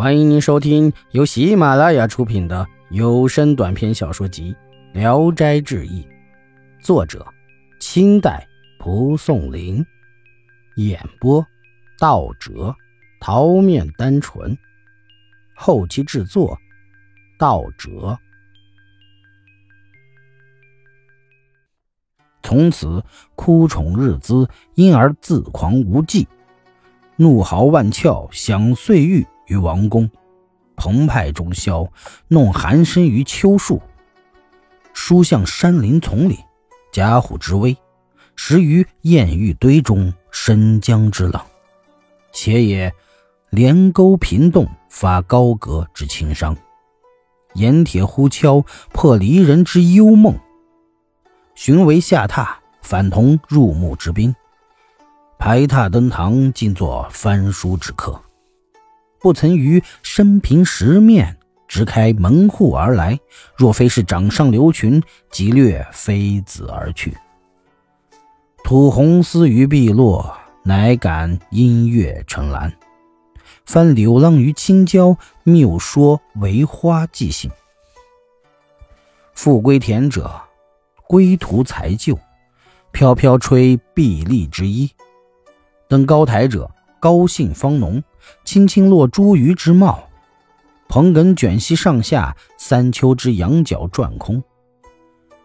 [0.00, 4.56] 欢迎您收听由喜马拉雅出品的有声短篇小说集
[4.98, 6.02] 《聊斋志异》，
[6.82, 7.26] 作者：
[7.80, 8.48] 清代
[8.78, 9.84] 蒲松龄，
[10.76, 11.46] 演播：
[11.98, 12.74] 道哲、
[13.20, 14.56] 桃面单纯，
[15.54, 16.58] 后期制作：
[17.38, 18.18] 道哲。
[22.42, 23.04] 从此，
[23.34, 26.26] 枯宠日滋，因而自狂无忌，
[27.16, 29.26] 怒嚎万窍，享岁玉。
[29.50, 30.08] 于王宫，
[30.76, 31.90] 澎湃中宵，
[32.28, 33.82] 弄寒深于秋树。
[34.92, 36.38] 书向山林丛里，
[36.92, 37.74] 甲虎之威；
[38.36, 41.42] 食于艳玉堆中，深江之冷。
[42.32, 42.94] 且也
[43.50, 46.54] 连钩频动，发高阁之轻伤；
[47.54, 50.38] 盐铁忽敲，破离人之幽梦。
[51.56, 52.46] 寻为下榻，
[52.82, 54.32] 反同入幕之宾；
[55.40, 58.22] 排榻登堂，尽作翻书之客。
[59.20, 61.36] 不曾于生平十面
[61.68, 63.20] 直开门户而来，
[63.54, 67.16] 若非是掌上留群，即略妃子而去。
[68.64, 72.72] 吐红丝于碧落，乃感音乐成兰。
[73.66, 77.50] 翻柳浪于青椒，谬说为花即兴。
[79.34, 80.40] 复归田者，
[81.06, 82.18] 归途才就，
[82.90, 84.90] 飘飘吹碧荔之衣。
[85.88, 86.70] 登高台者。
[87.02, 88.04] 高兴方浓，
[88.44, 90.08] 轻轻落茱萸之帽；
[90.88, 94.42] 蓬梗卷膝上下，三秋之羊角转空。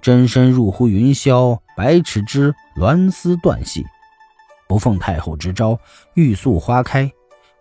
[0.00, 3.84] 真身入乎云霄，百尺之鸾丝断细。
[4.66, 5.78] 不奉太后之招，
[6.14, 7.10] 欲速花开，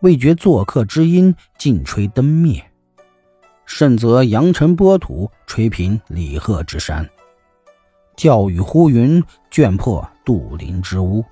[0.02, 2.63] 未觉作客之音，尽吹灯灭。
[3.65, 7.03] 甚则扬尘波土，吹平李贺之山；
[8.15, 11.23] 教雨忽云，卷破杜陵之屋。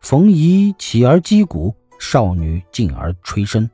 [0.00, 3.68] 逢夷起而击鼓，少女进而吹笙。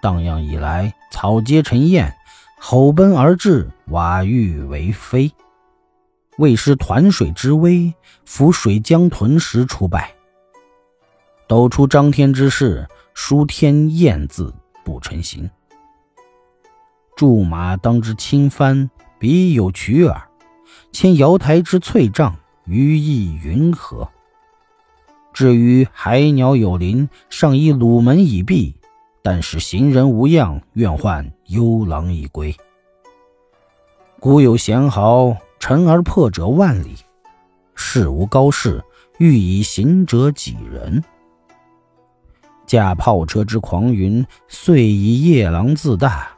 [0.00, 2.10] 荡漾以来，草皆成燕；
[2.60, 5.32] 吼奔而至，瓦玉为飞。
[6.38, 7.92] 未失团水之威，
[8.24, 10.14] 浮水江豚时出败。
[11.48, 15.50] 抖出张天之势，书天雁字不成形。
[17.16, 20.16] 驻马当之轻帆，彼有曲耳；
[20.92, 22.36] 牵瑶台之翠帐，
[22.66, 24.08] 余意云何？
[25.38, 28.74] 至于海鸟有灵，尚以鲁门以避；
[29.22, 32.52] 但使行人无恙，愿唤幽狼以归。
[34.18, 36.96] 古有贤豪，乘而破者万里；
[37.76, 38.82] 世无高士，
[39.18, 41.04] 欲以行者几人？
[42.66, 46.36] 驾炮车之狂云，遂以夜郎自大；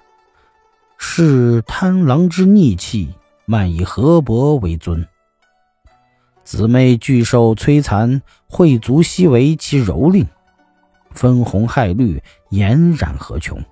[0.99, 3.15] 是贪狼之逆气，
[3.47, 5.09] 慢以河伯为尊。
[6.51, 10.27] 姊妹俱受摧残，会足悉为其蹂躏。
[11.13, 13.63] 分红害绿，俨然何穷？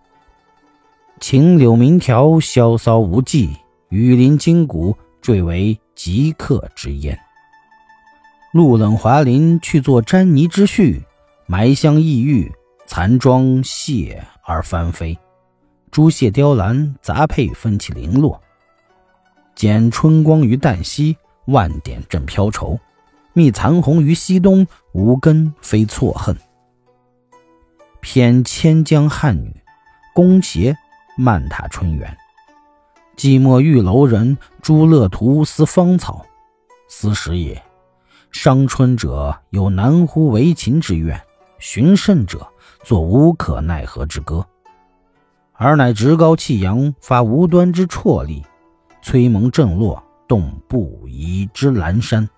[1.19, 3.49] 秦柳鸣条，萧骚无际；
[3.88, 7.19] 雨林金谷，坠为极客之烟。
[8.53, 11.03] 露冷华林，去作沾泥之絮；
[11.49, 12.49] 埋香异玉，
[12.87, 15.19] 残妆谢而翻飞。
[15.91, 18.41] 朱谢雕栏，杂佩分其零落。
[19.56, 21.17] 剪春光于旦夕。
[21.49, 22.79] 万点正飘愁，
[23.33, 26.37] 觅残红于西东，无根非错恨。
[28.01, 29.51] 偏千江汉女，
[30.15, 30.77] 宫斜
[31.17, 32.15] 漫踏春园。
[33.17, 36.25] 寂寞玉楼人，朱乐图思芳草。
[36.87, 37.63] 思时也，
[38.31, 41.19] 伤春者有南乎为情之怨，
[41.59, 42.47] 寻胜者
[42.85, 44.47] 作无可奈何之歌。
[45.53, 48.45] 而乃趾高气扬，发无端之啜力，
[49.01, 50.03] 催蒙正落。
[50.28, 52.28] 动不移之阑珊，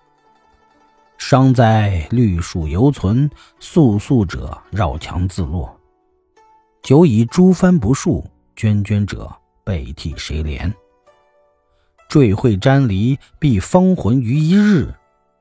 [1.17, 3.29] 伤在绿树犹存，
[3.59, 5.77] 素素者绕墙自落。
[6.81, 8.25] 久以诸帆不束，
[8.55, 9.29] 涓涓者
[9.63, 10.73] 背替谁怜？
[12.07, 14.87] 坠会沾离，必芳魂于一日；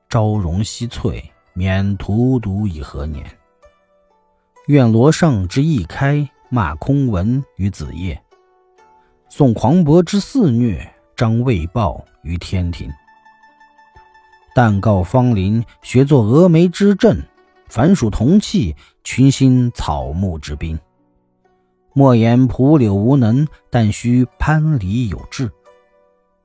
[0.08, 3.24] 朝荣夕翠，免荼毒以何年？
[4.66, 8.16] 愿罗上之一开，骂空文于子夜；
[9.28, 10.86] 送狂伯之肆虐，
[11.16, 12.04] 张未报。
[12.22, 12.90] 于天庭，
[14.54, 17.16] 但告芳邻，学作峨眉之阵；
[17.68, 20.78] 凡属同气，群星草木之兵。
[21.92, 25.50] 莫言蒲柳无能，但须攀篱有志。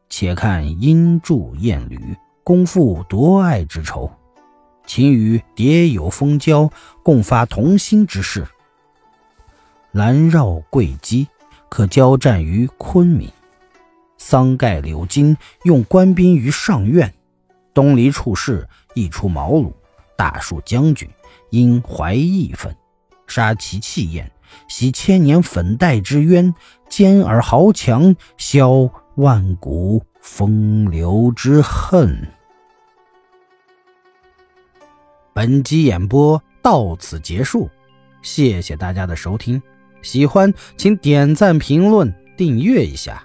[0.10, 4.10] 且看鹰柱燕履，共赴夺爱之仇；
[4.86, 6.70] 请与蝶友蜂交，
[7.04, 8.48] 共发同心之事。
[9.92, 11.28] 兰绕桂基，
[11.70, 13.30] 可交战于昆明。
[14.18, 17.10] 桑盖柳金，用官兵于上苑；
[17.74, 19.72] 东篱处士，亦出茅庐。
[20.18, 21.10] 大树将军
[21.50, 22.74] 因怀义愤，
[23.28, 24.32] 杀其气焰，
[24.70, 26.56] 洗千年粉黛之冤，
[26.88, 32.28] 坚而豪强，消万古风流之恨。
[35.34, 37.70] 本集演播到此结束，
[38.22, 39.62] 谢谢大家的收听。
[40.02, 43.22] 喜欢请点赞、评论、订阅一下。